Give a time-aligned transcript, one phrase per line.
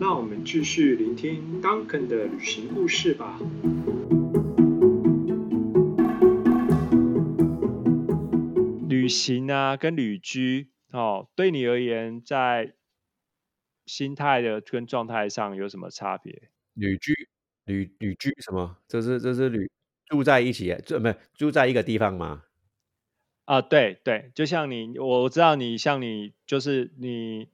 [0.00, 3.36] 那我们继续聆听 Duncan 的旅行故事吧。
[8.88, 12.74] 旅行啊，跟旅居哦，对你而言，在
[13.86, 16.50] 心态的跟状态上有什么差别？
[16.74, 17.12] 旅居、
[17.64, 18.76] 旅旅居什么？
[18.86, 19.68] 这是这是旅
[20.06, 22.44] 住在一起，住不住在一个地方吗？
[23.46, 27.48] 啊，对对，就像你，我知道你，像你，就是你，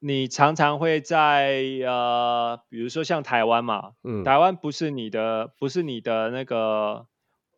[0.00, 4.22] 你常常会在呃，比如说像台湾嘛，嗯。
[4.22, 7.06] 台湾不是你的，不是你的那个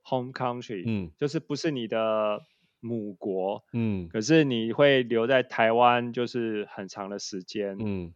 [0.03, 1.11] home country，嗯。
[1.19, 2.41] 就是不是你的
[2.81, 4.09] 母国，嗯。
[4.09, 8.15] 可是你会留在台湾，就是很长的时间，嗯。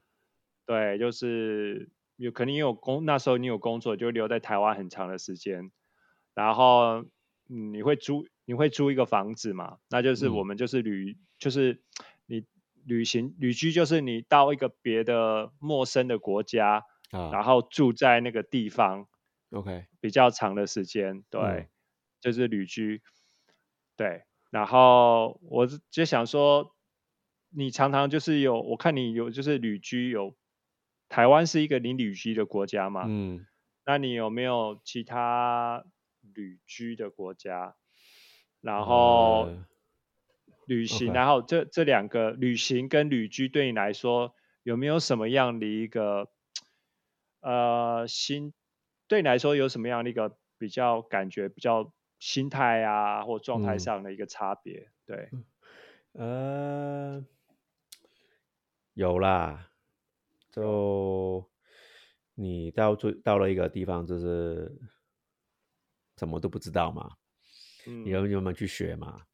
[0.66, 5.70] 对，就是有可能你有工，那时候你有工作，就留在台湾很长的时间，
[6.34, 7.02] 然后
[7.50, 9.76] 嗯你会租你会租一个房子嘛？
[9.90, 10.34] 那就是嗯。
[10.36, 11.82] 我们就是旅，就是
[12.13, 12.13] 你
[12.86, 19.06] 旅行旅居，就是你到一个别的陌生的国家，啊然啊后住在那个地方
[19.50, 21.68] ，OK，比较长的时间，对，嗯
[22.20, 23.02] 就是旅居，
[23.96, 24.24] 对。
[24.50, 26.74] 然后我就想说，
[27.50, 30.36] 你常常就是有，我看你有就是旅居有，
[31.08, 33.04] 台湾是一个你旅居的国家嘛？
[33.08, 33.44] 嗯
[33.86, 35.84] 那你有没有其他
[36.22, 37.76] 旅居的国家？
[38.60, 39.66] 然后呃
[40.66, 46.30] 旅行然后这这两个旅行跟旅居对你来说有没有什么样的一个
[47.40, 48.52] 呃心？
[49.06, 54.90] 对你来说有什么样的一个比较感觉比较心态啊或状态嗯上的一个差别？
[55.04, 55.28] 对，
[56.12, 57.22] 呃，
[58.94, 59.70] 有啦，
[60.50, 61.50] 就
[62.34, 64.72] 你到最到了一个地方，就是
[66.16, 67.16] 什么都不知道嘛，
[67.86, 69.26] 嗯你要慢慢去学嘛。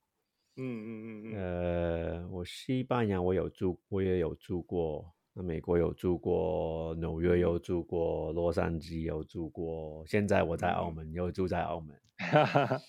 [0.57, 1.43] 嗯嗯嗯嗯。
[1.43, 10.91] 呃，我西班牙我有住，我也有住过，那美国有住过，纽约有住过，洛杉矶有住过，现在我在澳嗯。
[10.91, 11.97] 门又住在澳门。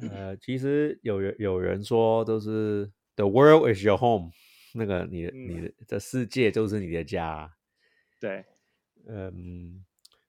[0.00, 4.30] 呃，其实有人有人说，都是 “the world is your home”，
[4.74, 7.50] 那个你的你的这世界就是你的家。
[8.20, 8.44] 对，
[9.06, 9.84] 嗯，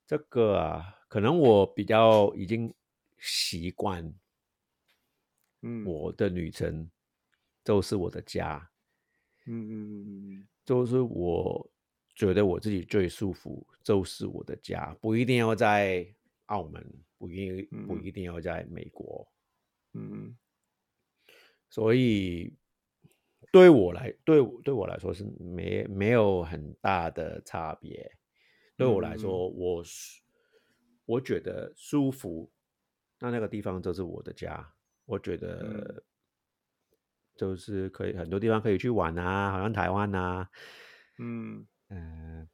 [0.07, 2.73] 这个啊，可能我比较已经
[3.17, 4.13] 习惯
[5.61, 6.89] 嗯我的旅程
[7.63, 8.69] 就是我的家，
[9.45, 11.69] 嗯嗯嗯嗯就是我
[12.15, 16.05] 觉得我自己最舒服，就是我的家，不一定要在
[16.47, 16.85] 澳门，
[17.17, 19.27] 不一不嗯一定要在美国。
[19.93, 20.37] 嗯
[21.69, 22.53] 所以
[23.51, 28.11] 对我来对我对我来说是没没有很大的差别。
[28.75, 29.83] 对我来嗯说，我
[31.05, 32.49] 我觉得舒服，
[33.19, 34.73] 那那个地方就是我的家。
[35.09, 36.03] 我觉得
[37.35, 40.49] 就是可以很多地方可以去玩啊，好像台湾啊，
[41.17, 42.47] 嗯嗯、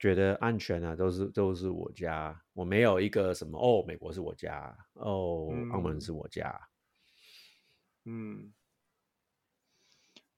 [0.00, 2.42] 觉得安全啊，都是都是我家。
[2.54, 6.68] 我没有一个什么哦，美国是我家，哦，澳门嗯是我家。
[8.04, 8.52] 嗯，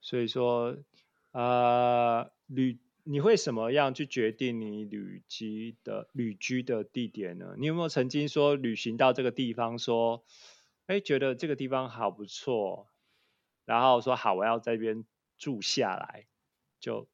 [0.02, 0.76] 所以说，
[1.32, 7.54] 呃，旅你会什么样去决定你旅居的旅居的地点呢？
[7.58, 10.26] 你有没有曾经说旅行到这个地方，说，
[10.86, 12.90] 哎，觉得这个地方好不错，
[13.64, 15.06] 然后说好，我要在这边
[15.38, 16.26] 住下来，
[16.78, 17.08] 就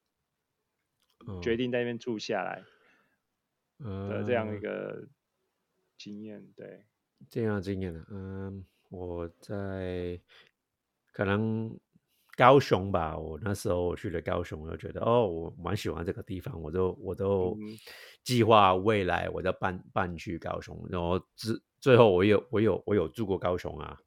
[1.41, 1.57] 决嗯。
[1.57, 2.69] 定在那边住下来
[4.07, 5.09] 的这样一呃个
[5.97, 6.87] 经验，对，
[7.29, 10.21] 这样的经验呢，嗯，我在
[11.13, 11.79] 可能
[12.37, 17.79] 高雄吧，我那时候我去了高雄，我就觉得哦，我蛮喜欢这个地方，我都我都嗯
[18.25, 23.99] 计划未来我要搬搬去高雄，然后之最后我有我有我有住过高雄啊，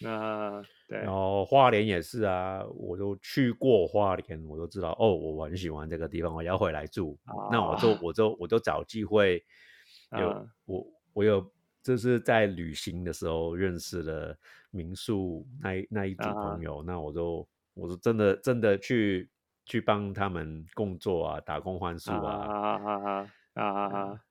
[0.00, 0.98] 那对。
[0.98, 7.18] 然，后花莲也是啊，我都去过花莲，我都知道哦，我很喜欢这个地方，我要回来住，
[7.50, 9.42] 那我就啊我就我就找机会
[10.18, 10.44] 有、啊。
[10.66, 11.50] 我我有
[11.82, 14.36] 就是在旅行的时候认识了
[14.70, 19.30] 民宿那一那一组朋友，那我就我就真的真的去
[19.64, 24.23] 去帮他们工作啊，打工换宿啊啊，啊啊啊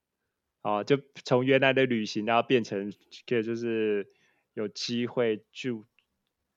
[0.64, 2.92] 啊就从原来的旅行，然后变成
[3.28, 4.12] 可以就是
[4.56, 5.86] 有机会住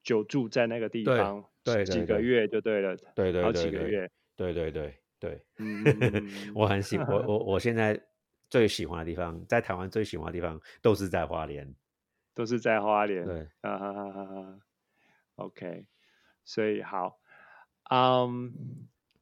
[0.03, 5.85] 久住在那个地方，对几个月就对了，对对好几个月，对对对对，嗯
[6.55, 8.01] 我很喜我我我现在
[8.49, 11.75] 最喜欢的地方，在台湾最喜欢的地方都是在花莲。
[12.35, 14.59] 都是在花莲，对，啊哈哈哈哈
[15.37, 15.87] ，OK，
[16.45, 17.19] 所以好，
[17.89, 18.53] 嗯，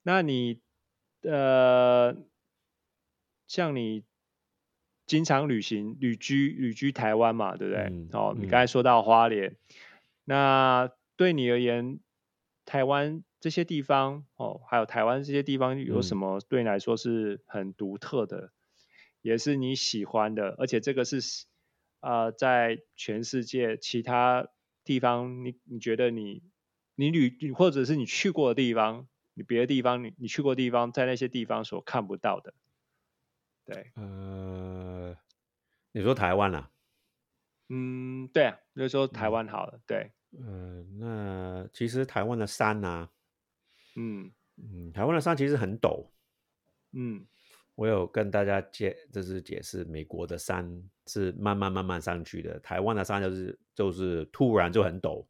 [0.02, 0.60] 那你
[1.22, 2.12] 呃，
[3.46, 4.02] 像你
[5.06, 7.82] 经常旅行、旅居、旅居台湾嘛，对不对？
[7.90, 9.56] 嗯哦，你嗯刚才说到花莲，
[10.24, 12.00] 那对你而言，
[12.64, 18.52] 台湾这些地方哦，还有台湾这些地方有什嗯么对你来说是很独特的，
[19.20, 21.20] 也是你喜欢的，而且这个是
[22.00, 24.48] 呃，在全世界其他
[24.84, 26.42] 地方，你你觉得你
[26.94, 32.54] 你旅你或者是你去过的地方，你别的地方你你去过的地方，在那些地方所看不到的，
[33.64, 35.16] 对，呃，
[35.92, 36.70] 你说台湾啊？
[37.68, 43.10] 嗯，对啊，就是说台嗯湾好了，对，呃，那其实台湾的山啊、
[43.96, 44.30] 嗯。
[44.56, 46.06] 嗯，台湾的山其实很陡。
[46.92, 47.26] 嗯。
[47.76, 50.64] 我有跟大家解，就是解释美国的山
[51.08, 55.26] 是慢慢慢慢上去的，台湾的山就是就是突然就很陡，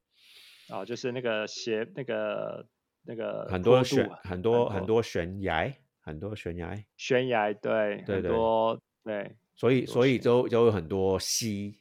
[0.68, 2.68] 哦，就是那个斜那个
[3.00, 11.80] 那个很多悬啊很多很多悬崖，很多悬崖，悬崖，对，很对对多对，所以所以悬就就有很多溪，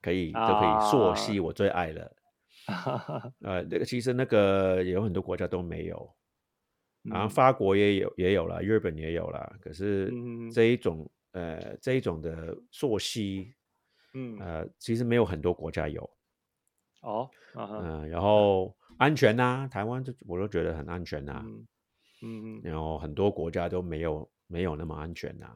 [0.00, 2.16] 可以就可以溯溪，啊我最爱了。
[3.40, 6.16] 呃，那个其实那个有很多国家都没有，
[7.08, 7.30] 然后嗯。
[7.30, 13.54] 法国也有也有了，日本也有了，可是嗯这一种呃这一种的溯溪，
[14.14, 14.40] 嗯。
[14.40, 16.08] 呃，其实没有很多国家有，
[17.02, 21.66] 哦，嗯、然后安全呐、台湾就我都觉得很安全呐、嗯
[22.26, 25.46] 嗯然后很多国家都没有没有那么安全呐、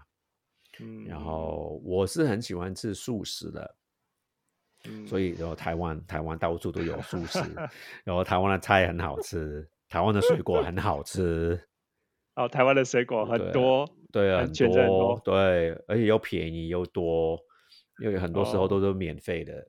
[0.81, 3.77] 嗯，然后我是很喜欢吃素食的，
[4.85, 5.07] 嗯。
[5.07, 7.39] 所以然后台湾台湾到处都有素食，
[8.05, 11.61] 然后台湾的菜很好吃，台湾的水果很好吃，
[12.37, 17.39] 哦，台湾的水果很多，对，很很选择很多对，而且又便宜又多，
[18.01, 18.69] 因为很多时候哦。
[18.69, 19.67] 都是免费的。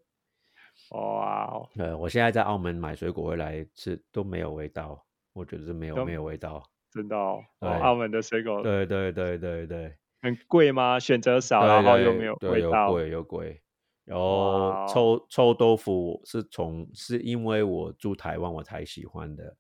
[0.92, 6.64] 哇哦，呃，我现在在澳门买水果回来吃都没有味道，我觉得是没有没有味道。
[6.92, 11.00] 真的哦，哦澳门的水果对对对对对，很贵吗？
[11.00, 13.62] 选择少，然后又没有对又味道，贵又贵。
[14.04, 19.56] 然后哦臭臭豆腐是从是因为我住台湾我才喜欢的。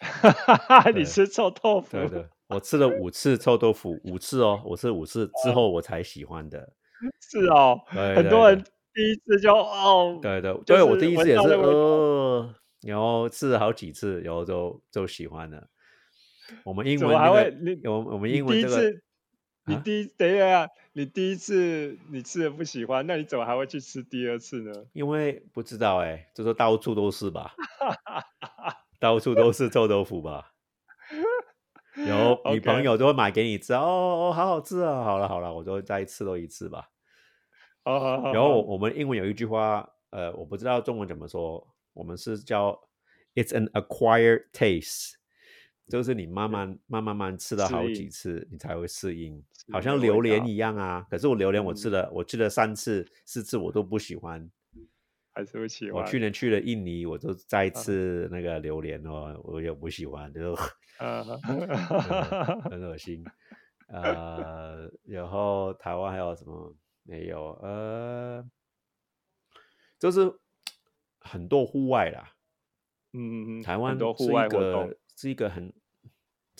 [0.88, 6.72] 你对吃臭豆腐，对的，我吃了五次臭豆腐，五次哦，我吃五次之后我才喜欢的。
[7.20, 8.62] 是哦，很多人
[8.94, 15.66] 第一次就哦，对对，就对我第一次也是呃，然后吃了好几次，然后就就喜欢了。
[16.64, 19.02] 我们英怎么还文那个，会你我我们英文这个次，
[19.66, 24.72] 你啊第一等一下，你第一次你吃的不喜欢，那你怎么还会去吃第二次呢？
[24.92, 27.54] 因为不知道哎，就是到处都是吧，
[28.98, 30.52] 到处都是臭豆腐吧。
[31.94, 35.02] 然后 女朋友都会买给你吃，哦哦，好好吃啊！
[35.02, 36.88] 好了好了，我就再吃多一次吧。
[37.82, 42.80] 好好好，然后我们英文有一句话，呃，我不知道中文怎么说，我们是叫
[43.34, 45.14] "It's an acquired taste"，
[45.90, 49.42] 就是你慢慢慢慢慢吃了好几次，你才会适应，
[49.72, 51.04] 好像榴莲一样啊。
[51.10, 54.50] 可是我榴莲我吃嗯了，我吃了三次四次我都不喜欢。
[55.32, 56.08] 还是不喜欢我。
[56.08, 60.54] 去年去了印尼，我就再吃那个榴莲哦，我也不喜欢，就
[60.98, 63.24] 啊， 嗯很恶心。
[63.88, 67.52] 呃，然后台湾还有什么没有？
[67.62, 68.44] 呃，
[69.98, 70.32] 就是
[71.20, 72.34] 很多户外啦。
[73.12, 75.72] 嗯嗯嗯，台湾很多户是一外活动个，是一个很，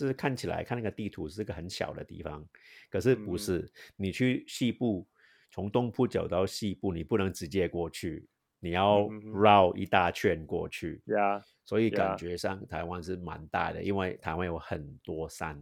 [0.00, 2.42] 就是看起来看那个地图是一个很小的地方，
[2.88, 3.72] 可是不嗯是。
[3.96, 5.06] 你去西部，
[5.50, 8.26] 从东部走到西部，你不能直接过去，
[8.60, 11.02] 你要绕一大圈过去。
[11.08, 15.54] 呀，所以感觉上台湾是蛮大的，因为台湾有很多山，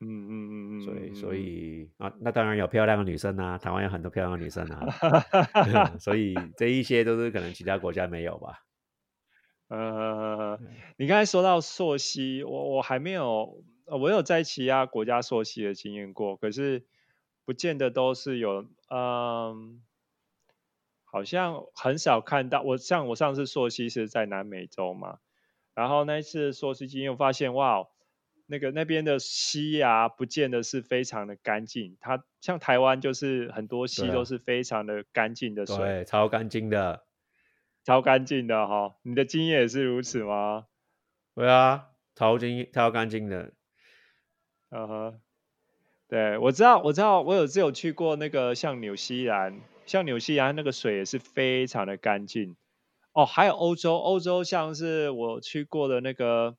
[0.00, 4.84] 嗯嗯嗯嗯，所以所嗯，以啊，那当然有漂亮的女生啊，台湾有很多漂亮的女生啊，
[5.94, 8.64] 嗯 所以这一些都是可能其他国家没有吧。
[9.70, 10.58] 呃，
[10.96, 16.84] 你刚才说到溯溪，我我还没有，呃我有在其他国家溯溪的经验过，可是
[17.44, 19.80] 不见得都是有，嗯，
[21.04, 22.62] 好像很少看到。
[22.62, 25.18] 我像我上次溯溪是在南美洲嘛，
[25.72, 27.86] 然后那一次溯溪经验，我发现哇，
[28.46, 31.96] 那个那边的溪啊，不见得是非常的干净。
[32.00, 37.04] 它像台湾就是很多溪都是非常的干净的水，对，超干净的。
[37.84, 38.96] 超干净的哈。
[39.02, 40.66] 你的经验也是如此吗？
[41.34, 43.52] 对啊，超净超干净的。
[44.70, 45.20] 嗯哼，
[46.08, 52.56] 对，我知道，我知道，我有只有去过那个像纽西兰，像纽西兰那个水也是非常的干净。
[53.12, 56.56] 哦，还有欧洲，欧洲像是我去过的那个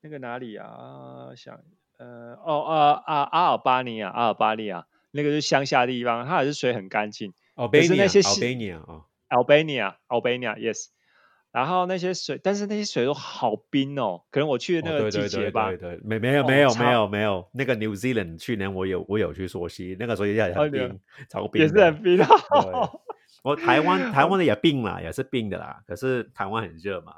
[0.00, 1.34] 那个哪里啊？
[1.34, 1.60] 想
[1.98, 7.32] 呃哦呃啊阿尔巴尼亚，阿尔巴尼亚那个是乡下地方，它也是水很干净。
[7.82, 10.86] 是那些溪 Albania，Albania 啊，Albania，Albania，yes。
[11.50, 15.68] 然后那些水，但是那些水都好冰哦，可能我去的那个哦对对对季节吧。
[15.68, 21.68] 对对，没没有哦没有超没有没有，那个 New Zealand 去年我有我有去溯溪，那个时候也哦你有很冰，超冰也。
[21.68, 22.18] 是很冰。
[23.42, 27.16] 我台湾 台湾的也冰啦，也是冰的啦，可是台湾很热嘛。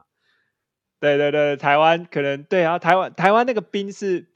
[0.98, 4.26] 对对对，台湾可能对啊，台湾台湾那个冰是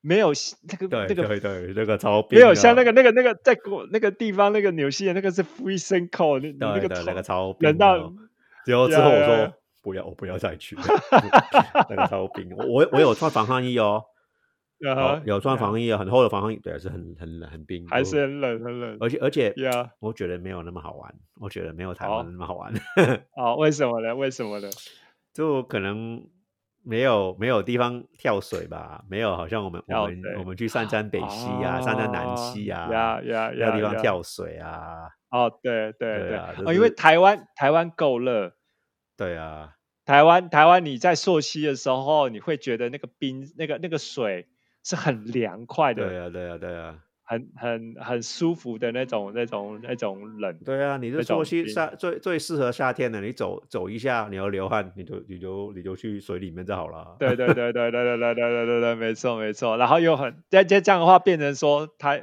[0.00, 6.88] 没有那个对那个对对，那个超没有像那个那个那个在国那个地方那个纽西兰那个是 freezing cold，那个
[7.60, 8.12] 冷到的。
[8.64, 9.52] 之后之后我说
[9.82, 10.76] 不要，我不要再去。
[10.76, 10.82] 了，
[11.88, 12.50] 那个超冰。
[12.56, 14.04] 我我我有穿防寒衣哦，
[14.86, 18.96] 啊哦哈有穿呀防寒衣，很厚的防寒衣，对，是很很冷很冰，我还是很冷很冷。
[19.00, 22.72] 而且而且呀我觉得没有那么好玩，我觉得没有台哦湾那么好玩，
[23.36, 24.14] 哦，为什么呢？
[24.14, 24.68] 为什么呢？
[25.32, 26.22] 就可能
[26.82, 38.54] 没有没有地方跳水吧，没有好像我们我们我们去上山北溪啊，上山南溪啊，呀呀呀呀方跳水啊，哦，对对对，对啊因为是台湾台湾够热，
[39.16, 44.48] 对啊，台湾台湾你在溯溪的时候，你会觉得那个冰那个那个水
[44.82, 46.98] 是很凉快的，对啊，对啊，对啊，
[47.30, 50.58] 很很很舒服的那种那种那种冷。
[50.64, 57.14] 对啊，你是溯溪冰夏最最适合夏天的，你走走一下，你要流汗，你就你就你就去水里面就好了。
[57.20, 59.76] 对对对对对对对对对对对，没错没错。
[59.76, 62.20] 然后又很这这这样的话，变成说它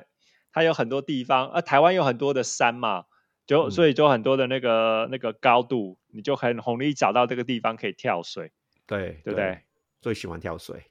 [0.51, 3.05] 它有很多地方，呃，台湾有很多的山嘛，
[3.45, 8.51] 就嗯所以就很多的那个那个高度，你就很容易找到这个地方可以跳水
[8.85, 9.59] 对对不对？
[10.01, 10.83] 最喜欢跳水。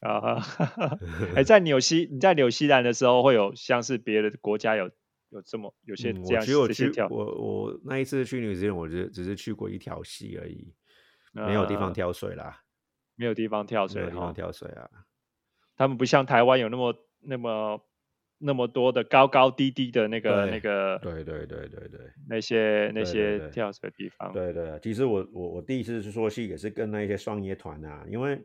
[0.00, 0.42] 啊。
[1.34, 4.90] 哎， 在纽西你在纽西兰的时候，会有像是别的国家有
[5.30, 6.44] 有这么有些嗯，这样
[6.92, 10.72] 跳，我我那一次去纽西兰，我只只是去过一条溪而已，
[11.32, 12.62] 没有地方呃跳水啦，
[13.16, 14.34] 没有地方跳水没有地方。
[14.34, 14.88] 跳水啊。
[15.76, 17.80] 他们不像台湾有那么那么
[18.38, 22.00] 那么多的高高低低的那个那个对对对对对。
[22.28, 24.32] 那些那些跳水的地方。
[24.32, 28.38] 对对，其实我我我第一次去说戏也是跟那些双业团啊，因为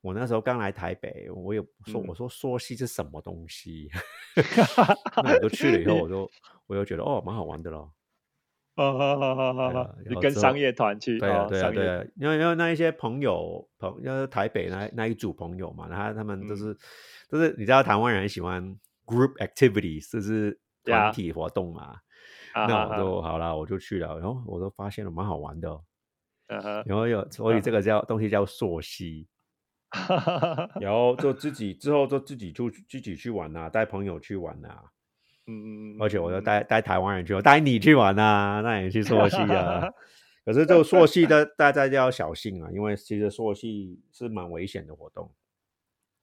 [0.00, 2.06] 我那时候刚来台北，我也说嗯。
[2.06, 3.90] 我说说戏是什么东西，
[5.22, 6.30] 那我就去了以后，我就
[6.66, 7.92] 我就觉得哦蛮好玩的咯。
[8.76, 16.56] 哦，好好好好对啊好，你跟商业团去，对对啊，对啊，因为因为那一些朋友朋，因为台北那那一组朋友嘛，他他们都嗯。
[16.56, 16.76] 是、
[17.28, 21.96] 都是你知道台湾人喜欢 group activities，就是团体活动嘛。
[22.54, 25.80] 啊那我哈就好了，我就去了，然后我都发现了蛮好玩的
[26.86, 29.26] 然后有所以这个叫东西叫溯溪，
[30.80, 34.68] 然后就自己之后就自己就自己去玩呐、带朋友去玩呐、
[35.46, 39.88] 嗯嗯，而且我就嗯带带台湾人去，我带你去玩呐、那你去溯溪啊。
[40.44, 45.32] 可是这个溯溪的 大家就要小心啊，因为其实溯溪是蛮危险的活动。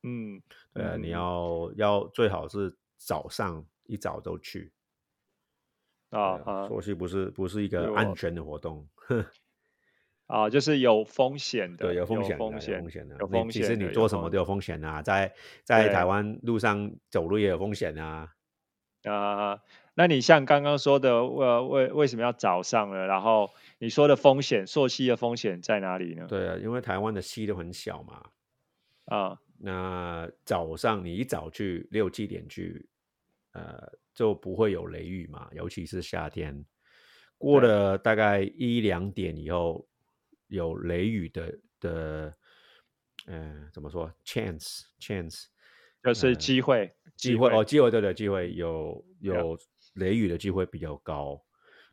[0.03, 0.41] 嗯，
[0.74, 4.72] 对啊，你嗯要要最好是早上一早就去。
[6.10, 8.86] 啊啊啊溯溪不是不是一个安全的活动，
[10.27, 13.17] 啊，就是有风险的，对，有风有险的，有风险风险的。
[13.17, 18.34] 有你其实你风险的有风做什么都有风险啊，在在台湾路上走路也有风险啊。
[19.03, 19.62] 啊，
[19.93, 23.05] 那你像刚刚说的，呃，为为什么要早上呢？
[23.08, 26.27] 然后你说的风险，溯溪的风险在哪里呢？
[26.27, 28.25] 对啊，因为台湾的溪都很小嘛，
[29.05, 32.84] 啊，那早上你一早去六七点去，
[33.51, 36.65] 呃，就不会有雷雨嘛，尤其是夏天。
[37.38, 39.88] 过了大概一两点以后，
[40.48, 42.38] 有雷雨的的，
[43.27, 45.46] 呃，怎么说？chance chance
[46.03, 49.58] 就是呃机会，机会哦，机会对对，机会有有
[49.94, 51.39] 雷雨的机会比较高。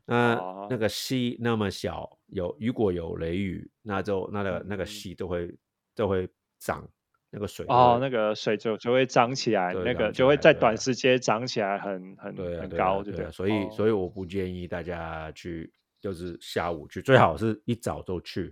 [0.05, 5.55] 那、哦那个溪那么小，有如果有雷雨，那就那个那个嗯溪都会
[5.93, 6.87] 都会涨，
[7.31, 13.31] 那个水哦，那个水就就会涨起来，那个就会在短时间涨起来很很很高，对不对？
[13.31, 15.71] 所以、哦所以我不建议大家去，
[16.01, 18.51] 就是下午去，最好是一早就去，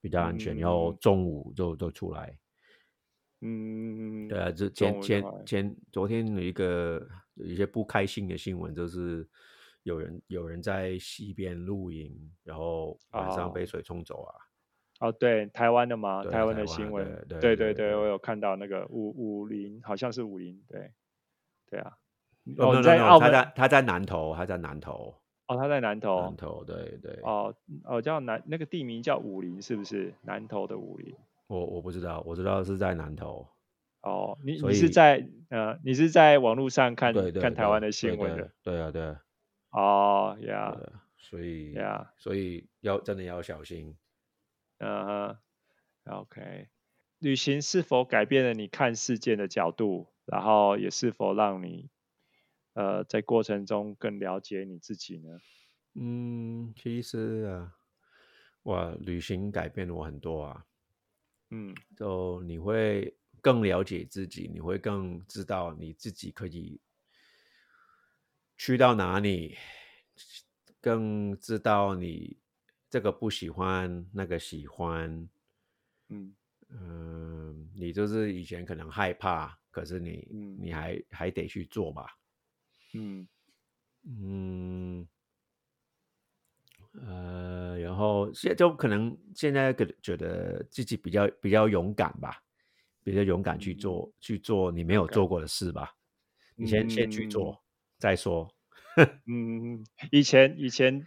[0.00, 2.34] 比较安全，然后嗯中午就就出来。
[3.40, 9.28] 嗯，对啊，这前前前昨天有一个有一些不开心的新闻，就是
[9.82, 12.10] 有人有人在溪边露营，
[12.42, 14.32] 然后晚上哦被水冲走啊。
[14.34, 14.47] 哦，
[15.18, 20.92] 对，台湾的嘛，对台湾的的新闻，对对对我有看到那个五五零，好像是五零，对，
[21.70, 21.96] 对啊。
[22.56, 25.14] 哦在 no, 澳门他在他在南投，他在南投，
[25.48, 27.20] 哦，他在南投南，投，对对。
[27.22, 30.14] 哦哦，叫南那个地名叫武林，是不是？
[30.22, 31.14] 南投的武林。
[31.46, 33.46] 我我不知道，我知道是在南投。
[34.00, 38.74] 哦，你你是在呃，你是在网络上看看台湾的新闻的对？
[38.74, 39.22] 对啊对啊
[39.70, 40.80] 哦对呀，啊，
[41.18, 43.94] 所以呀，所以要真的要小心。
[44.78, 45.38] 嗯哼
[46.04, 46.68] ，OK。
[47.18, 50.08] 旅行是否改变了你看事件的角度？
[50.24, 51.90] 然后也是否让你
[52.74, 55.38] 呃在过程中更了解你自己呢？
[55.94, 57.74] 嗯，其实啊，
[58.64, 60.64] 哇，旅行改变了我很多啊。
[61.50, 66.80] 嗯就你会更了解自己，你会更知道你自己可以
[68.56, 69.56] 去到哪里，
[70.80, 72.36] 更知道你
[72.90, 75.28] 这个不喜欢，那个喜欢。
[76.10, 76.34] 嗯
[76.70, 82.06] 嗯，你就是以前可能害怕，可是你嗯你还还得去做吧。
[82.94, 83.26] 嗯
[84.04, 85.06] 嗯，
[86.92, 92.42] 呃，然后现就可能现在觉觉得自己比较比较勇敢吧，
[93.02, 95.94] 比较勇敢去嗯做、去做你没有做过的事吧。
[96.56, 97.62] 你先、先去嗯做
[97.98, 98.48] 再说。
[99.26, 101.06] 嗯，以前以前嗯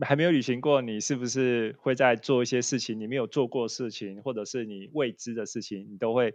[0.00, 6.34] 还没有旅行过，你是不是会在做一些事情，你没有做过事情，或者是你未知的事情，你都会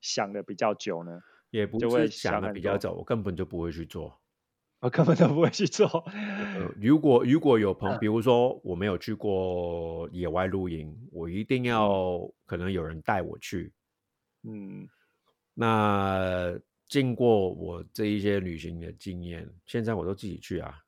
[0.00, 1.20] 想的比较久呢？
[1.50, 4.20] 也不会是想的比较早，我根本就不会去做。
[4.80, 5.86] 我根本都不会去做。
[6.12, 13.72] 呃，如果如果有朋，比如说我没有去过野外露营，我一定要可能有人带我去。
[14.42, 14.86] 嗯
[15.54, 16.52] 那
[16.86, 20.83] 经过我这一些旅行的经验，现在我都自己去啊，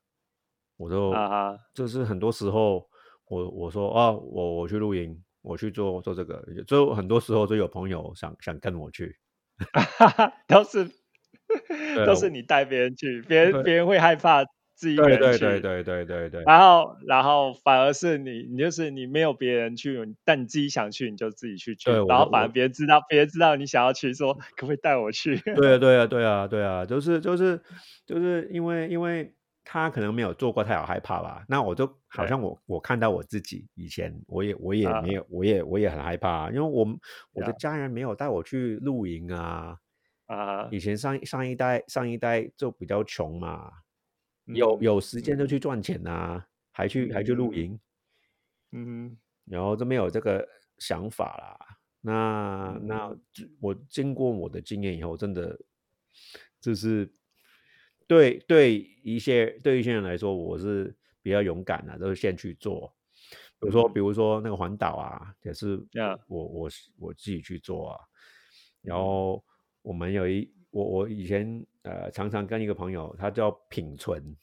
[0.77, 2.87] 我都啊哈，就是很多时候
[3.29, 9.17] 我我说啊，我我去露营，我去做做这个，就很多时候就有朋友想想跟我去，
[10.49, 10.89] 都是
[12.05, 25.37] 都是你带别人去，别人别人会害怕自己一个对人去，对对对对对对，然后然后反而是你，你就是你没有别人去，但你自己想去，你就自己去去，对然后反而别人知道，别人知道你想要去，说可不可以带我去？
[25.55, 27.61] 对啊， 对啊，对啊，对啊，就是就是
[28.05, 29.33] 就是因为因为
[29.69, 31.45] 他可能没有做过，他有害怕吧？
[31.49, 36.97] 那我就好像我我看到我自己以前，我也我也啊没有，我也我也很害怕啊，因为我们
[37.33, 39.77] 我的家人没有带我去露营啊。
[40.27, 43.71] 啊，以前上上一代上一代就比较穷嘛，
[44.47, 47.81] 有嗯有时间就嗯去赚钱呐、还去还去露嗯营，
[48.73, 50.47] 嗯然后就没有这个
[50.79, 51.77] 想法啦。
[52.01, 53.17] 那那
[53.61, 55.59] 我经过我的经验以后，真的
[56.61, 57.13] 就是
[58.09, 62.93] 对对一些对一些人来说，我是比较勇敢的，都是先去做。
[63.61, 63.93] 比如说，嗯。
[63.93, 66.19] 比如说那个环岛啊，也是呀。
[66.27, 67.99] 我我我自己去做啊。
[68.83, 69.01] 然嗯。
[69.01, 69.45] 后
[69.83, 74.37] 我们有一我我以前呃常常跟一个朋友，他叫品存，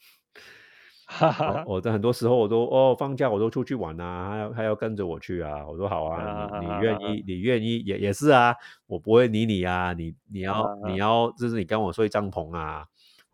[1.06, 8.56] 哈我哈，我在很多时候我都哦放假我都出去玩啊，他要他要跟着我去啊，我说好啊，你你愿意你愿意也也是啊，
[8.88, 10.98] 我不会理你啊，你你要你。
[10.98, 12.86] 要就是你跟我睡帐篷啊，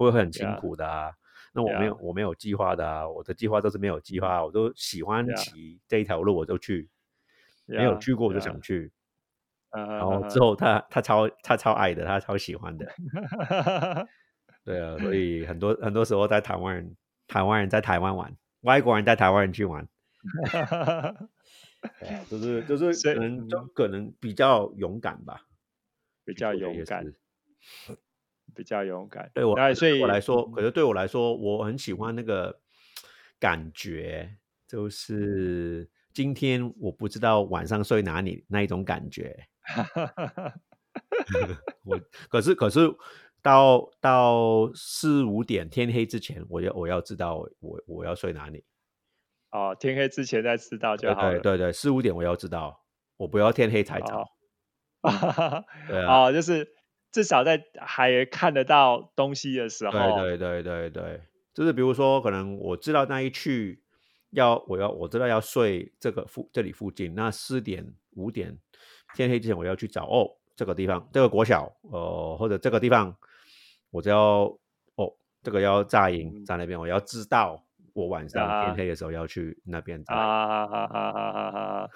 [0.06, 1.14] 会很辛苦的啊。
[1.52, 6.88] 那我没有我没有计划的啊，我的计划都是没有计划，我都喜欢骑这一条路我就去，
[7.66, 8.92] 没有去过我就想去。
[9.72, 12.86] 然然后之后他他超他超爱的，他超喜欢的。
[13.96, 14.08] 后，
[14.64, 16.96] 对啊，所以很多很多时候在台湾人，
[17.28, 19.88] 台湾人在台湾玩，外国人带台湾人去玩，
[22.00, 25.48] 对啊，就是就是可能可能比较勇敢吧，
[26.26, 27.04] 比较勇敢，
[27.60, 27.98] 是。
[28.56, 29.30] 比较勇敢。
[29.34, 32.60] 对我哎，所以我来说，嗯可是对我来说，我很喜欢那个
[33.40, 39.48] 感觉，就是今天我不知道晚上睡哪里那一种感觉。
[41.84, 42.80] 我可是可是
[43.42, 48.64] 到到四五点天黑之前，我要我要知道我我要睡哪里。
[49.52, 51.40] 哦，天黑之前再知道就好了。
[51.40, 52.84] 对对对，四五点我要知道，
[53.18, 54.30] 我不要天黑才找。
[55.02, 56.68] 哦，对啊， 哦，就是
[57.12, 61.22] 至少在还看得到东西的时候，对对对对对，
[61.54, 63.82] 就是比如说，可能我知道那一去
[64.32, 68.58] 要我要我知道要睡这个附这里附近，那四点五点
[69.16, 73.16] 天黑之前我要去找哦这个地方这个国小呃或者这个地方，
[73.90, 74.44] 我就要
[74.96, 80.22] 哦这个要扎营嗯在那边，我要知道我晚上啊天黑的时候要去那边扎啊。
[80.22, 81.90] 啊哈哈哈哈哈！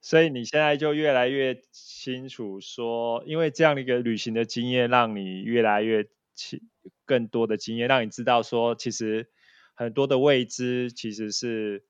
[0.00, 6.60] 所以你现在就越来越清楚说，因为这样的一个旅行的经验，让你越来越清
[7.04, 9.28] 更多的经验，让你知道说，其实
[9.74, 11.84] 很多的未知其实是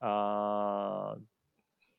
[0.00, 1.20] 呃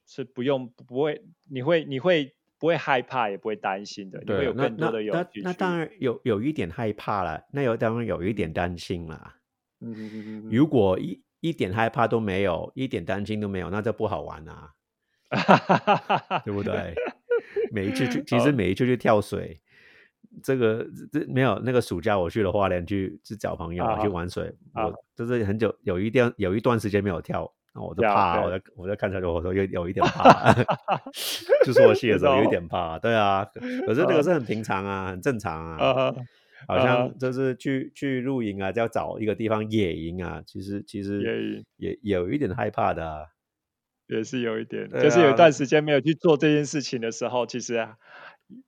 [0.05, 5.41] 是不用不会，你会你会不会害怕，也不会担心的，你会对，有那那更多的勇那气。
[5.41, 9.35] 那当然有有一点害怕了，那有当然有一点担心了。
[9.79, 14.73] 嗯哼哼哼哼如果一一点害怕都没有，一点担心都没有，那就不好玩啊，
[16.45, 16.93] 对不对？
[17.71, 19.59] 每一次去， 其实哦每一次去跳水，
[20.43, 30.53] 这个这没有那个暑假我去了花莲去去找朋友、啊去玩水，啊我就是很久有一段有一段时间没有跳，那我就怕，对我在我在看他就我说有有一点怕，
[31.65, 33.45] 就说我戏的时候有一点怕，对啊，
[33.85, 35.77] 可是那个啊是很平常啊，很正常啊。
[35.77, 36.13] 啊
[36.67, 43.25] 好啊像就是去去露营啊，就要找一个地方野营啊，其实其实也也有一点害怕的、啊。
[44.17, 47.97] 也是有一点，对就是有一啊段时间没有去做这件事情的时候，其实啊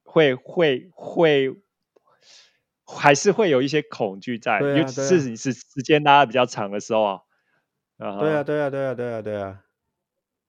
[0.04, 1.56] 会会会
[2.86, 7.20] 还是会有一些恐惧在，尤其是你是时间拉的比较长的时候啊。
[7.98, 9.60] 啊对啊，，对啊，对啊，对啊，对啊。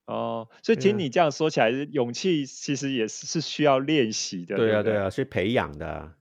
[0.06, 6.14] 哦，所以听你这样说起来，勇气其实也是是需要练习的，对啊，对啊，是培养的啊。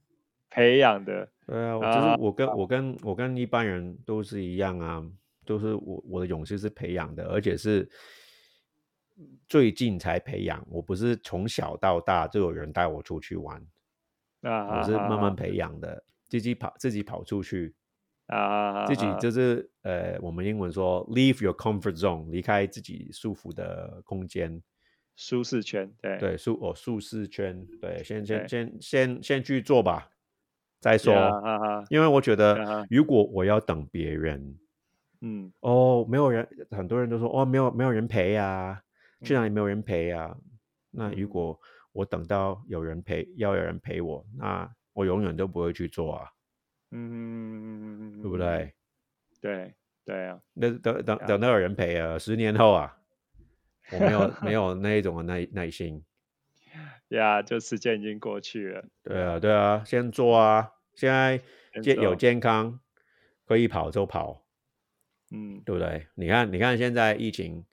[0.50, 5.04] 培养的，对啊，我啊就是我跟我跟我跟一般人都是一样啊，
[5.46, 7.90] 都是我我的勇气是培养的，而且是
[9.48, 13.62] 最近才培养，我不是从小到大就有人带我出去玩，
[14.42, 17.76] 啊，我是慢慢啊培养的，自己跑自己跑出去，
[18.28, 24.62] 啊啊，自己啊就是呃，我们英文说 leave your comfort zone，离开自己舒服的空间，
[25.16, 30.10] 舒适圈，对对，舒哦舒适圈，对，先先先先先去做吧，
[30.80, 31.14] 再说。
[31.90, 32.66] 因为我觉啊得。
[32.66, 34.58] 哈，如果我要等别人，
[35.22, 35.54] 嗯。
[35.60, 38.83] 哦，没有人，很多人都说哦，没有没有人陪啊，
[39.24, 40.38] 去哪嗯里没有人陪啊？
[40.92, 41.60] 那如嗯果
[41.92, 46.30] 我等到有人陪，要有人陪我，那我永远都不会去做啊，
[46.92, 48.38] 嗯，对不？
[48.38, 48.74] 对？
[49.42, 49.74] 对
[50.06, 52.98] 对啊，那等等等到有人陪啊，十年后啊，
[53.92, 56.04] 我没有没有那一种的耐耐心。
[57.10, 60.72] 呀，就时间已经过去了，对啊，对啊，先做啊！
[60.96, 61.40] 现在
[61.82, 62.80] 健有健康，
[63.46, 64.44] 可以跑就跑，
[65.32, 66.08] 嗯，对不对？
[66.16, 67.64] 你看，你看现在疫情，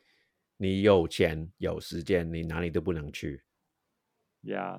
[0.63, 3.43] 你有钱有时间，你哪里都不能去。
[4.43, 4.79] 呀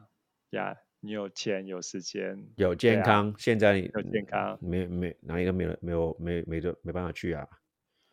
[0.52, 7.48] 呀，你有钱有时间，有健康，现在你有健康没没哪里都没有没有没没得没办法去啊。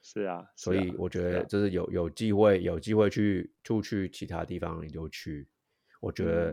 [0.00, 5.46] 是啊，所以我觉得就是有有机会有机会去出去其他地方你就去，
[6.00, 6.50] 我觉得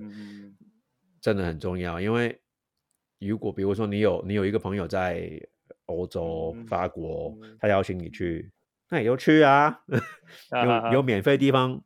[1.22, 2.02] 真的很重要。
[2.02, 2.38] 因为
[3.20, 5.32] 如果比如说你有你有一个朋友在
[5.86, 8.52] 欧洲、嗯法国嗯，他邀请你去，
[8.90, 9.82] 那你就去啊，
[10.52, 11.82] 啊有有免费地方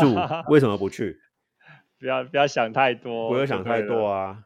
[0.00, 0.14] 住，
[0.48, 1.20] 为什么不去？
[1.98, 4.44] 不要不要想太多，不要想太多啊。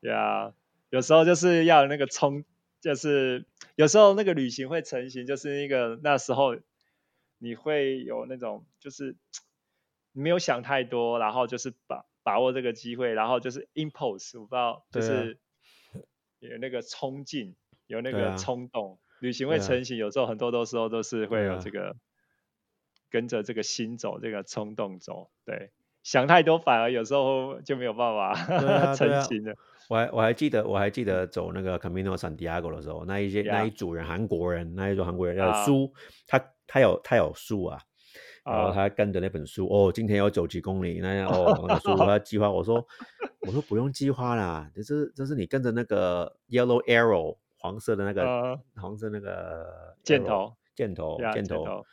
[0.00, 0.52] 对啊。
[0.90, 2.44] 有时候就是要有那个冲，
[2.80, 3.44] 就是
[3.76, 6.56] 有时候那个旅行会成型，就是那个那时候
[7.36, 9.14] 你会有那种就是
[10.12, 15.38] 你没有想太多，然后就是把把握这个机会，然后就是 impulse，我不知道，就是
[16.38, 17.54] 有那个冲劲，
[17.86, 21.96] 有那个冲动，旅行会成型，有时候很多的时候都是会有这个、
[23.10, 25.70] 跟着这个心走，这个冲动走，对。
[26.04, 28.32] 想太多反而有时候就没有办法
[28.94, 29.54] 成型了。
[29.90, 35.92] 我还我还记得我还记得走那个 Camino Santiago 的时候，那一些那一组人韩国人，那一组韩国人有啊书，
[36.26, 37.78] 他他有他有书啊，
[38.44, 42.82] 然后啊他跟着那本书，哦，今天要走几公里，那样哦那个书他计划，我说
[43.40, 51.84] 我说不用计划啦，这是这是你跟着那个 Yellow Arrow 黄色的那个、呃黄色那个箭头箭头箭头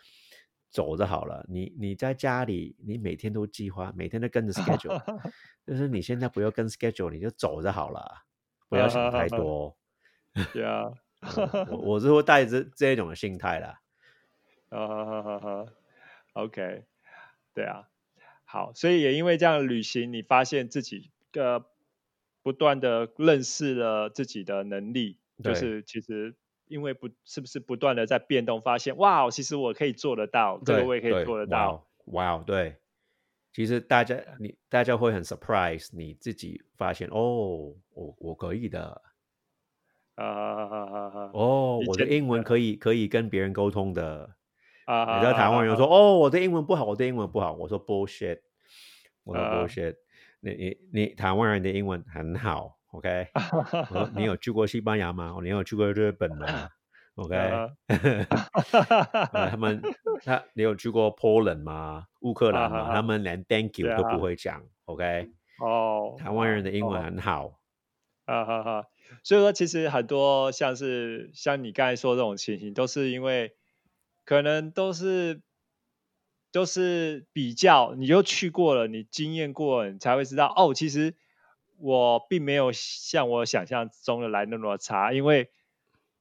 [0.70, 1.46] 走就好了。
[1.48, 5.02] 你你在家里，你每天都计划，每天都跟着 schedule，
[5.66, 8.24] 就是你现在不要跟 schedule，你就走就好了，
[8.70, 9.76] 不要想太 多。
[10.54, 10.92] 对啊
[11.72, 13.80] 我我是会带着这一种的心态啦。
[14.70, 15.66] 啊哈哈哈哈
[16.34, 16.84] ，OK，
[17.54, 17.88] 对啊，
[18.44, 21.66] 好，所以也因为这样旅行，你发现自己呃
[22.44, 26.36] 不断的认识了自己的能力，就是其实
[26.68, 32.78] 因为不是不是不断的在变动，发现哇，其实我可以做得到，这个对我也可以做得到，哇哦，对。
[33.52, 39.02] 其实大家你大家会很 surprise，你自己发现哦，我我可以的，
[40.16, 44.36] 啊哦，我的英文可以可以跟别人沟通的。
[44.86, 47.54] 啊，你知道台湾人说哦，我的英文不好，我的英文不好。
[47.54, 48.42] 我说 bullshit，
[49.24, 49.96] 我说啊 bullshit。
[50.42, 53.28] 你你你台湾人的英文很好，OK？
[53.94, 55.34] 我你有去过西班牙吗？
[55.38, 56.70] 哦你有去过日本吗
[57.16, 57.36] ？OK？
[59.32, 59.82] 他们
[60.24, 62.08] 他你有去过 Poland 吗？
[62.22, 62.80] 乌克兰吗？
[62.90, 65.30] 啊他们连 Thank you 都不啊会讲，OK？
[65.62, 67.60] 哦，台湾人的英文哦很好，
[68.26, 68.88] 啊哈哈，
[69.24, 73.56] 所以说其实很多像是像你刚才说这种情形，都是因为
[74.26, 75.42] 可能都是
[76.52, 81.16] 都是比较，你就去过了，你经验过了，你才会知道哦，其实
[81.80, 85.50] 我并没有像我想象中的来那么差，因为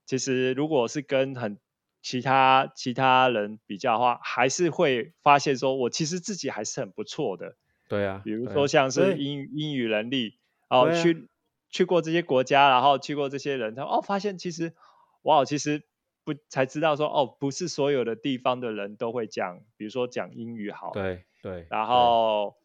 [0.06, 1.58] 其实如果是跟很
[2.02, 7.56] 其他其他人比较的话，还是会发现说我其实自己还是很不错的。
[7.88, 10.38] 对啊，比如说像是英语英语能力，
[10.68, 11.28] 哦，对啊去
[11.70, 14.74] 去过这些国家，然后去过这些人，他哦发现其实
[15.22, 15.82] 哇，其实
[16.24, 22.56] 不才知道说哦，不是所有的地方的人都会讲，比如说讲英语好了，对对，然对后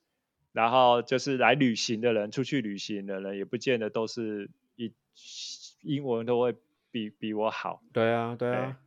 [0.59, 4.91] 然后就是来旅行的人，出去旅行的人，也不见得都是一
[5.83, 6.53] 英文都会
[6.91, 8.77] 比比我好，对啊对啊，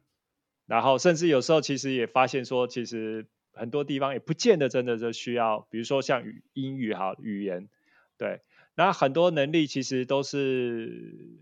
[0.67, 7.71] 然后甚至有时候其实也发现说，其实很多地方也不见得真的就需要，比如说像语英语哈语言，
[8.19, 8.43] 对，
[8.75, 11.39] 那很多能力其实都是，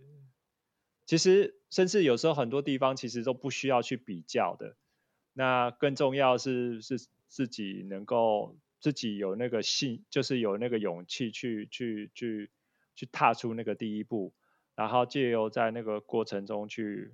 [1.06, 4.76] 其实甚至有时候很多地方其实都不需要去比较的。
[5.32, 12.50] 那更重要是是自己能够自己有那个信，就是有那个勇气去去去
[12.96, 14.34] 去踏出那个第一步，
[14.74, 17.12] 然后借由在那个过程中去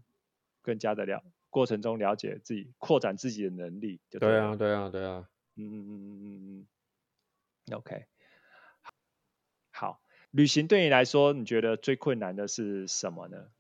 [0.63, 4.01] 更加的了过程中了解自己，扩展自己的能力。
[4.09, 5.29] 就对啊，对啊，对啊。
[5.57, 6.67] 嗯嗯嗯嗯嗯
[7.69, 7.77] 嗯。
[7.77, 8.07] OK。
[9.71, 10.01] 好，
[10.31, 13.51] 旅行对你来说，你觉得最困难的是什么呢？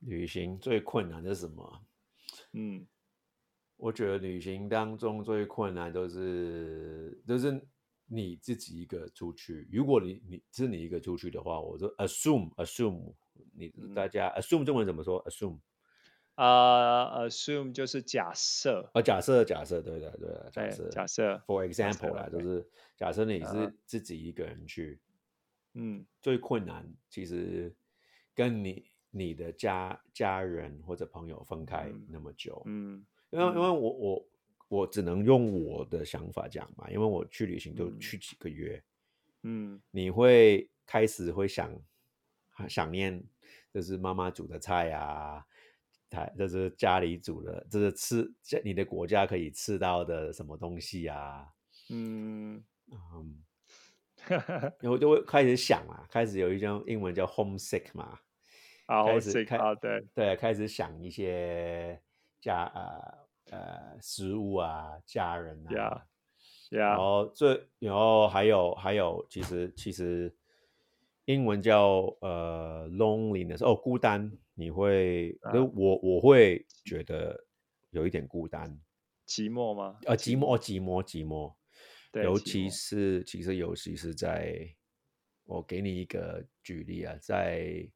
[0.00, 1.84] 旅行最困难的是什么？
[2.52, 2.86] 嗯，
[3.78, 7.66] 我觉得旅行当中最困难都是都是
[8.06, 9.66] 你自己一个出去。
[9.72, 13.14] 如果你你是你一个出去的话，我就 assume assume
[13.54, 15.58] 你大家 assume 中文怎么说？assume
[16.34, 21.42] 啊，assume 就是假设啊，假设假设，对的对的，假设假设。
[21.46, 25.00] For example 啦，就是假设你是自己一个人去，
[25.74, 27.74] 嗯，最困难其实
[28.34, 28.90] 跟你。
[29.10, 34.28] 你的家家人或者朋友分开那么久，嗯，因为因为我我
[34.68, 38.82] 我只能用我的想法讲嘛，因为我去旅行都去几个月，
[39.42, 41.70] 嗯，你会开始会想
[42.68, 43.22] 想念，
[43.72, 45.44] 就是妈妈煮的菜啊，
[46.10, 51.46] 台就是家里煮的，就是吃你的国家可以吃到的什么东西啊，
[51.90, 53.44] 嗯嗯，
[54.80, 58.18] 然后就会开始想啊，开始有一种英文叫 homesick 嘛。
[58.86, 60.02] 开始开对。
[60.14, 62.00] 对，开始想一些
[62.40, 66.06] 家呃呃食物啊，家人啊，
[66.70, 70.34] 然后最然后还有还有，其实其实
[71.24, 75.38] 英文叫呃 loneliness 哦，孤单，你会
[75.74, 77.44] 我我会觉得
[77.90, 78.78] 有一点孤单，
[79.26, 79.98] 寂寞吗？
[80.06, 81.54] 呃，寂寞寂寞寂寞，
[82.22, 84.74] 尤其是其实尤其是在，
[85.44, 87.90] 我给你一个举例啊，在。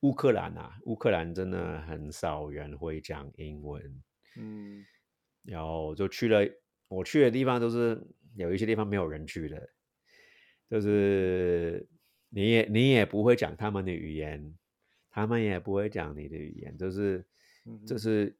[0.00, 4.02] 乌克兰啊，乌克兰真的很少人会讲英文，
[4.36, 4.84] 嗯，
[5.42, 6.48] 然后就去了，
[6.86, 8.00] 我去的地方都是
[8.36, 9.68] 有一些地方没有人去的，
[10.70, 11.88] 就是
[12.28, 14.56] 你也你也不会讲他们的语言，
[15.10, 17.26] 他们也不会讲你的语言，就是
[17.84, 18.38] 就是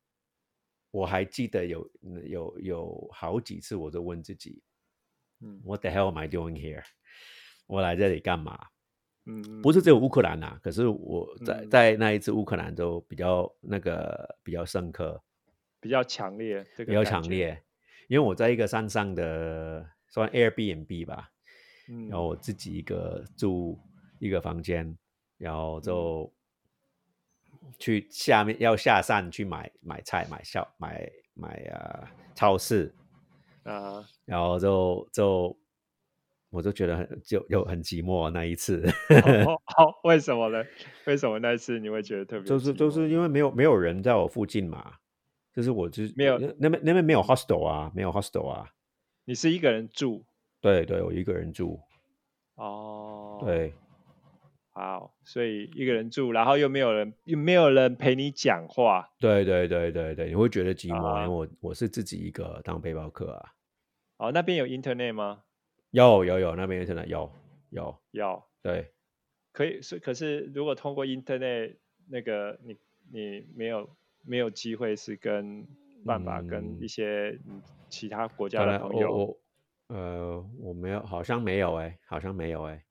[0.92, 1.90] 我还记得有
[2.24, 4.62] 有有好几次，我都问自己，
[5.40, 6.84] 嗯，What the hell am I doing here？
[7.66, 8.68] 我来这里干嘛？
[9.30, 15.22] 嗯，不是只有乌克兰呐，可是我在在那一次乌克兰都比较那个比较深刻，
[15.80, 17.62] 比较强烈，这个比较强烈，
[18.08, 21.30] 因为我在一个山上的算 Airbnb 吧，
[21.90, 23.78] 嗯，然后我自己一个住
[24.18, 24.96] 一个房间，
[25.36, 26.32] 然后就
[27.78, 32.90] 去下面要下山去买买菜买小买买啊超市
[33.64, 35.54] 啊，然后就就。
[36.50, 38.82] 我就觉得很就又很寂寞那一次，
[39.76, 40.64] 好，为什么呢？
[41.06, 42.48] 为什么那一次你会觉得特别？
[42.48, 44.94] 就是就是因为没有没有人在我附近嘛，
[45.52, 48.70] 就是我就是没有那边那边没有 hostel 啊，没有 hostel 啊。
[49.26, 50.24] 你是一个人住？
[50.60, 51.78] 对对，我一个人住。
[52.54, 53.74] 哦，对，
[54.72, 59.10] 好，所以一个人住，然后又没有人又没有人陪你讲话。
[59.20, 63.52] 对对对对对，你会觉得寂寞，因为我我是自己一个当背包客啊。
[64.16, 65.42] 哦，那边有 internet 吗？
[65.90, 67.30] 有有有，那边 internet 有
[67.70, 68.92] 有有，对，
[69.52, 71.76] 可以是，可是如果通过 internet
[72.08, 72.76] 那个，你
[73.10, 73.88] 你没有
[74.22, 75.66] 没有机会是跟
[76.04, 77.38] 办法跟一些
[77.88, 79.38] 其他国家的朋友，我
[79.88, 82.84] 呃我没有，好像没有哎，好像没有哎，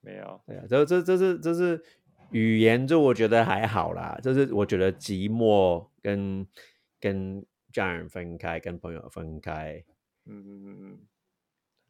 [0.00, 1.82] 没有，对啊，这这这是这是
[2.30, 6.46] 语言，就我觉得还好啦，就是我觉得寂寞跟
[7.00, 9.84] 跟家人分开，跟朋友分开，
[10.26, 10.98] 嗯嗯嗯嗯。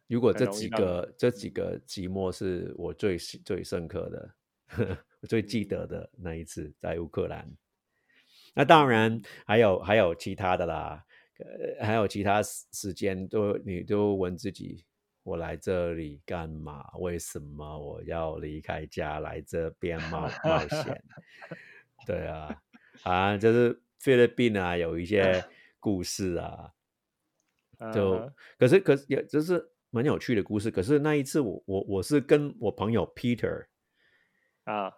[0.09, 7.51] 如果这几个这几个寂寞是我最最深刻的，我最记得的那一次在乌克兰。
[8.55, 11.05] 那当然还有还有其他的啦，
[11.39, 14.85] 呃，还有其他时间都你都问自己：
[15.25, 16.89] 我来这里干嘛？
[16.99, 21.03] 为什么我要离开家来这边冒冒险？
[22.07, 22.63] 对啊，
[23.03, 25.45] 啊，就是菲律宾啊，有一些
[25.81, 26.73] 故事啊，
[27.93, 29.69] 就可是可是也就是。
[29.97, 33.65] 蛮有趣的故事，可是那一次我我我是跟我朋友 Peter
[34.65, 34.93] 啊，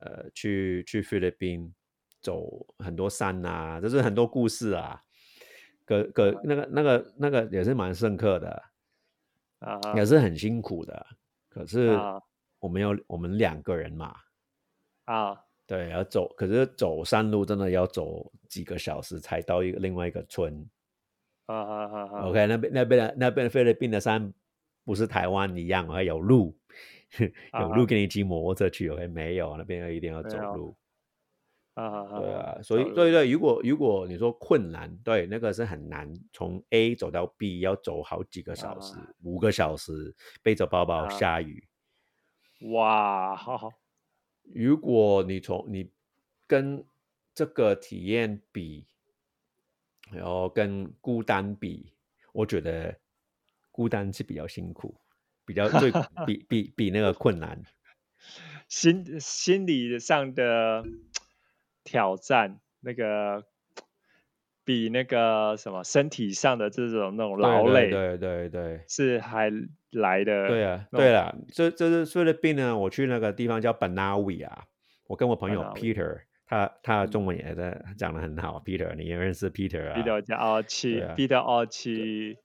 [0.00, 1.72] 呃，去去菲律宾
[2.20, 5.00] 走很多山啊，就是很多故事啊，
[5.86, 8.62] 可可那个那个那个也是蛮深刻的
[9.60, 11.06] 啊，也是很辛苦的，
[11.48, 11.98] 可是
[12.58, 14.14] 我们有我们两个人嘛
[15.06, 15.34] 啊，
[15.66, 20.68] 对，要走，可是走山路真的要走几个小时才到一个另外一个村。
[21.46, 24.30] 啊啊啊啊，OK，那边那边的那边菲律宾的山。
[24.84, 26.56] 不是台湾一样还有路，
[27.60, 29.06] 有路给你骑摩托车去，OK？
[29.08, 30.76] 没有，那边一定要走路。
[31.74, 41.66] 啊，对啊，所以对对，如果如果你说困难，对，那个是很难，从 A 走到 B 要走好几个小时，五个小时，背着包包下雨，
[42.72, 43.72] 哇，好好。
[44.54, 45.90] 如果你从你
[46.46, 46.84] 跟
[47.34, 48.86] 这个体验比，
[50.10, 51.94] 然后跟孤单比，
[52.34, 52.94] 我觉得
[53.72, 54.94] 孤单是比较辛苦，
[55.44, 55.90] 比较最
[56.24, 57.60] 比比比那个困难，
[58.68, 60.84] 心心理上的。
[61.84, 63.42] 挑战那个
[64.64, 69.50] 比那个什么身体上的这种那种劳累，对对对，是还
[69.90, 70.46] 来的。
[70.46, 72.78] 对啊，对了，这这是菲律宾呢。
[72.78, 74.66] 我去那个地方叫 Banawi 啊，
[75.08, 78.62] 我跟我朋友 Peter，他他中文也在讲的很好。
[78.64, 82.38] Peter，你也认识 Peter 啊？Peter 叫奥奇，Peter 奥奇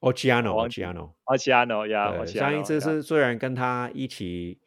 [0.00, 2.24] ，Ochiano，Ochiano，Ochiano 呀。
[2.26, 4.58] 上一次是虽然跟他一起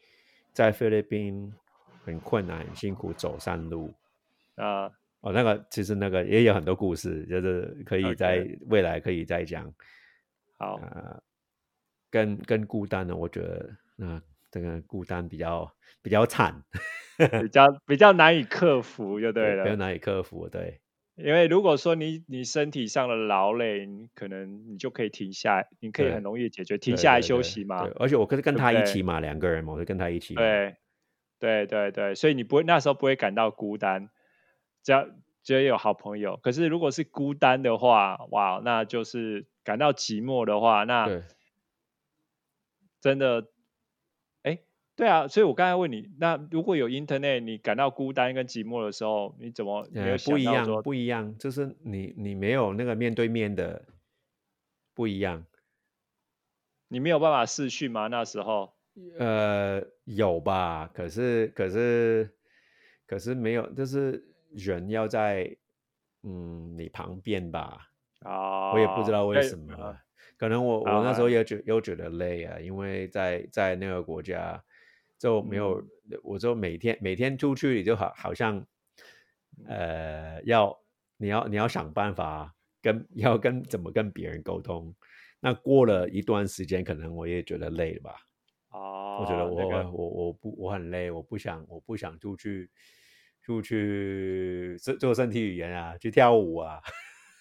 [0.53, 1.53] 在菲律宾。
[2.05, 3.93] 很困难，很辛苦，走山路
[4.55, 4.89] 啊！
[5.19, 9.71] 哦，那个其实那个也有很多故事，就是可以在未来可以再讲。
[10.57, 11.21] 好啊，
[12.09, 16.63] 跟跟孤单呢，我觉得那这个孤单比较比较惨，
[17.41, 20.49] 比较比较难以克服，就对了，比较难以克服。
[20.49, 20.81] 对，
[21.19, 27.83] 因为如果说你你身体上的劳累，你可能你就可以停下，你可以很容易解决，停下来休息嘛。
[27.83, 30.35] 对，而且我可是跟他一起嘛，两个人嘛，我就跟他一起。
[30.35, 30.75] 对。
[31.41, 34.09] 对对对，所以你不会那时候不会感到孤单，
[34.83, 35.07] 只要
[35.41, 36.35] 只要有好朋友。
[36.35, 41.07] 可是如果是孤单的话，哇，那就是感到寂寞的话，那
[42.99, 43.45] 真的，哎，
[44.99, 50.83] 对啊，所以我刚才问你，那如果有 Internet，你感到孤单跟寂寞的时候，你怎么没有不一样？
[50.83, 53.85] 不一样，就是你你没有那个面对面的
[54.93, 55.45] 不一样，
[56.89, 58.07] 你没有办法视讯吗？
[58.07, 58.73] 那时候？
[59.17, 60.91] 呃，有吧？
[60.93, 62.29] 可是，可是，
[63.07, 65.55] 可是没有，就是人要在
[66.23, 67.87] 嗯你旁边吧？
[68.23, 69.97] 啊，我也不知道为什么，
[70.37, 74.61] 可能我我那时候也觉又觉得累啊，因为在在那个国家
[75.19, 75.83] 就没有，
[76.23, 78.65] 我就每天每天出去你就好好像
[79.67, 80.75] 呃要
[81.17, 84.95] 你要你要想办法跟 要跟怎么跟别人沟通，
[85.41, 88.15] 那过了一段时间，可能我也觉得累了吧。
[88.71, 92.69] 哦，我觉得我我我不我很累，我不想我不想出去
[93.41, 96.79] 出去做做身体语言啊，去跳舞啊。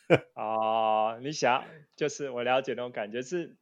[0.35, 1.63] 哦，你想
[1.95, 3.57] 就是我了解那种感觉是，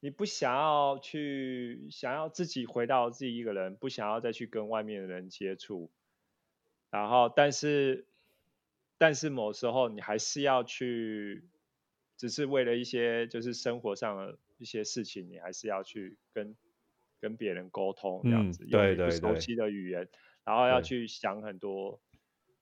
[0.00, 5.90] 你不想要去想要自己回到自己一个人，不想要再去跟外面的人接触，
[6.90, 8.06] 然后但是
[8.98, 11.44] 但是某时候你还是要去，
[12.16, 16.56] 只是为了一些就是生活上的一些事情，你还是要去跟。
[17.18, 20.06] 跟别人沟通这样子，用不熟悉的语言，
[20.44, 21.98] 然后要去想很多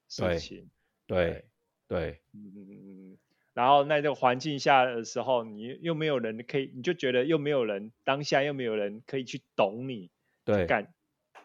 [0.08, 0.70] 事情，
[1.08, 1.44] 对
[1.88, 3.18] 对，嗯嗯嗯嗯，
[3.54, 10.10] 然后那个环境下的时候，你又没有人可以，你就觉得又没有人当下又没有人可以去懂你，
[10.44, 10.92] 对，感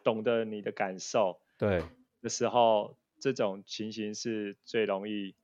[0.04, 1.84] 懂得你的感受，对
[2.22, 5.36] 的时候，这种情形是最容易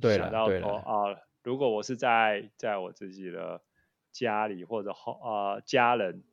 [0.00, 3.62] 想到说啊，如果我是在在我自己的
[4.10, 6.24] 家里或者后呃家人。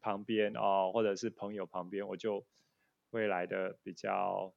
[0.00, 2.44] 旁边哦，或者是朋友旁边，我就
[3.10, 4.52] 会来的比较，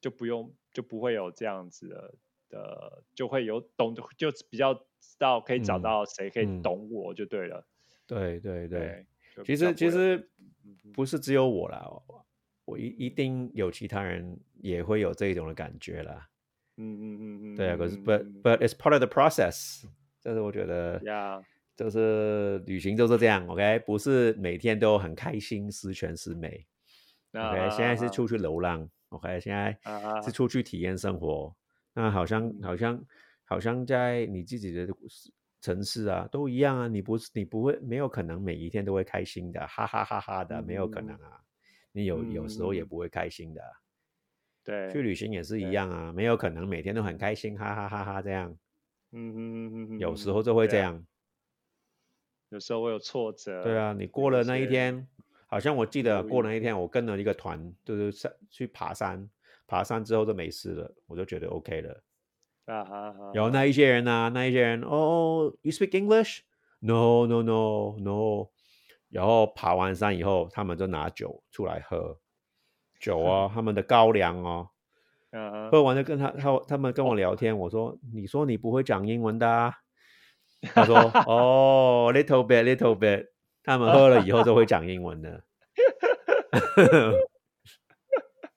[0.00, 2.14] 就不用就不会有这样子的
[2.48, 7.66] 的，就会有懂，就比较知道可以找到谁可以懂我就对了。
[8.06, 9.06] 对对对，
[9.44, 10.30] 其实其实
[10.92, 11.88] 不是只有我啦，
[12.64, 16.28] 我一一定有其他人也会有这种的感觉啦。
[16.76, 19.84] 嗯嗯嗯嗯，对啊，可是 but but it's part of the process，
[20.20, 21.00] 就是我觉得。
[21.76, 26.66] 就是旅行就是这样，OK，不是每天都很开心、十全十美
[27.34, 29.78] ，OK，现在是出去流浪，OK，现在
[30.24, 31.54] 是出去体验生活。
[31.96, 33.04] 那好像好像
[33.44, 34.86] 好像在你自己的
[35.62, 36.86] 城市啊，都一样啊。
[36.86, 41.40] 你不是你不会没有可能每一天都会开心的，哈哈哈哈的，没有可能啊。
[41.92, 43.62] 你有有时候也不会开心的。
[44.62, 48.50] 对，去旅行也是一样啊，没有可能每天都很开心，哈哈哈哈这样。
[49.12, 51.02] 嗯嗯嗯嗯，有时候就会这样。
[52.50, 53.62] 有时候会有挫折。
[53.62, 55.08] 对啊，你过了那一天，
[55.46, 59.28] 好像我记得过了那一天，我跟了一个团，就是上去爬山，
[59.66, 62.02] 爬山之后就没事了，我就觉得 OK 了。
[62.66, 63.30] 啊哈哈。
[63.34, 68.48] 然后那一些人啊，那一些人，哦，You speak English？No，No，No，No。
[69.08, 72.18] 然后爬完山以后，他们就拿酒出来喝，
[73.00, 74.68] 酒啊， 他们的高粱哦。
[75.70, 79.72] 喝完就跟他他他们跟我聊天，我说，你说你不会讲英文的？
[80.74, 80.96] 他说
[81.28, 83.26] ：“哦， little bit, little bit。
[83.62, 85.44] 他们喝了以后就会讲英文的。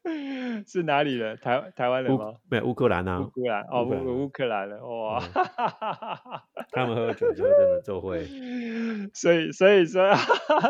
[0.66, 1.38] 是哪里人？
[1.38, 2.36] 台台湾人吗？
[2.50, 5.20] 没有乌克兰乌啊，克兰哦，乌克兰乌乌克兰人哇，
[6.72, 8.26] 他们喝酒就真的就会，
[9.14, 10.14] 所以所以说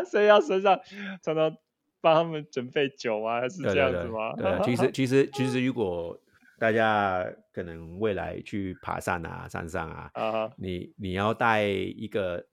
[0.05, 0.79] 所以要身上
[1.21, 1.55] 常常
[2.01, 3.47] 帮他们准备酒吗？
[3.49, 4.33] 是这样子吗？
[4.35, 6.19] 对，啊其实其实其实如果
[6.57, 12.45] 大家可能未来去爬山啊、山上啊，啊你你要带一个，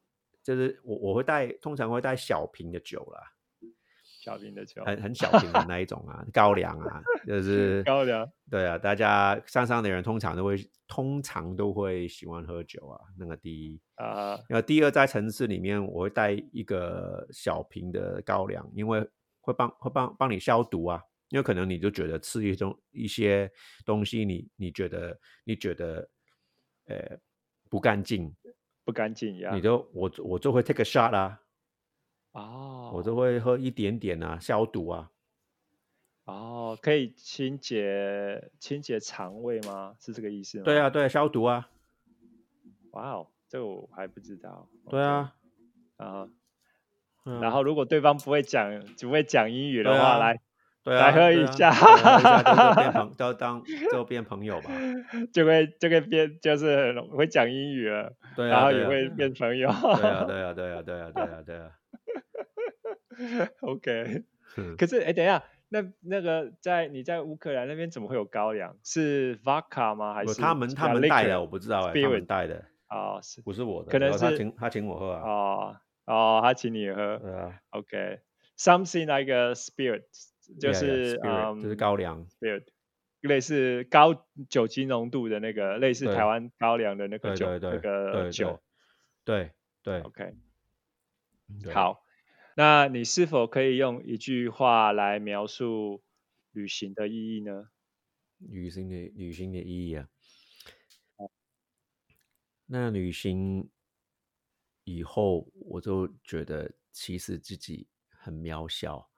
[0.45, 3.20] 就是我我会带，通常会带小瓶的酒啦，
[4.27, 10.57] 小瓶的酒，很很小瓶的那一种啊，高粱啊，就 是高粱对啊，大家山上的人通常都会
[10.89, 13.81] 通常都会喜欢喝酒啊，那个第一。
[13.95, 19.09] 啊那第二，在城市里面，我会带一个小瓶的高粱，因为
[19.41, 21.01] 会帮会帮帮你消毒啊。
[21.29, 23.49] 因为可能你就觉得吃一种一些
[23.85, 26.09] 东西你，你觉得你觉得
[26.87, 27.16] 呃
[27.70, 28.35] 不干净，
[28.85, 29.61] 不干净呀你。
[29.61, 31.41] 就我我就会 take a shot 啊，
[32.37, 35.11] 哦，我都会喝一点点啊，消毒啊。
[36.26, 39.95] 哦，可以清洁清洁肠胃吗？
[40.01, 40.64] 是这个意思吗？
[40.64, 41.68] 对啊，对，消毒啊，
[42.93, 44.68] 哇哦，这个我还不知道。
[44.91, 45.34] 对啊。
[45.97, 46.28] 啊，
[47.24, 50.41] 嗯然后如果对方不会讲只会讲英语的对话，啊来
[50.82, 54.70] 对啊，来喝一下对啊喝一下就就变朋， 就当就变朋友吧。
[55.32, 59.68] 就会就会变就是很会讲英语了，对啊，然后也会变朋友。
[59.97, 61.70] 对啊，对啊，对啊，对啊，对啊，对啊。
[63.61, 64.25] OK，
[64.57, 68.77] 嗯可是哎，等一下，那那个在你在乌克兰那边怎么会有高粱？
[68.85, 70.14] 是 vodka 吗？
[70.14, 73.91] 还是他们其他他们带的，我不知道哎，他们带的，哦，是不是我的。
[73.91, 75.23] 可能是请他请我喝啊。
[75.23, 77.19] 哦哦，他请你喝。
[77.19, 80.05] 对啊，OK，something like a spirit，
[80.61, 82.25] 就是 spirit，嗯就是高粱。
[82.29, 82.62] spirit，
[83.23, 88.61] 类似高酒精浓度的那个，类似台湾高粱的那个酒那对对个对酒。
[89.25, 89.51] 对
[89.83, 90.35] 对 OK，
[91.64, 91.73] 对。
[91.75, 92.05] 好，
[92.59, 96.03] 那你是否可以用一句话来描述
[96.53, 97.69] 旅行的意义呢？
[98.41, 100.09] 旅行的旅行的意义啊。
[102.67, 103.71] 那旅行
[104.85, 109.11] 以后，我就觉得其实自己很渺小，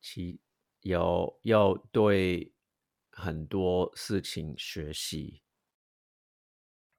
[0.00, 0.40] 其
[0.80, 2.52] 要要对
[3.10, 5.42] 很多事情学习。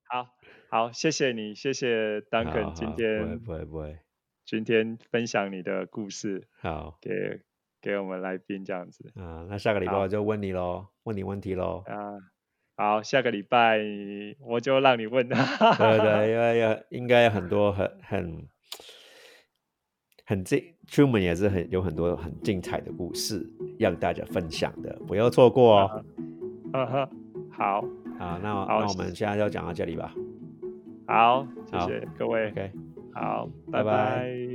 [0.06, 0.28] 好，
[0.70, 4.00] 好，谢谢你，谢谢 Duncan 今好好不会天不会不会，
[4.46, 7.42] 今天分享你的故事好给
[7.82, 11.84] 给我们来宾这样子啊，那下个礼拜我就问你喽，问你问题喽。
[11.86, 12.18] 啊。
[12.76, 13.80] 好，下个礼拜
[14.40, 15.30] 我就让你问。
[15.30, 15.38] 对
[16.00, 18.48] 对，因为有应该有很多很很
[20.26, 26.06] 很精，Truman 也是很有很多很精彩的故事让大家分享的，不要错过哦。
[26.74, 27.10] 哈哈，
[27.52, 27.82] 好
[28.18, 30.12] 好，那好那我们现在就讲到这里吧。
[31.06, 32.72] 好，谢谢各位，OK。
[33.14, 33.84] 好，拜拜。
[33.84, 34.53] 拜拜